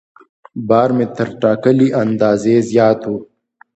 [0.67, 3.13] بار مې تر ټاکلي اندازې زیات و.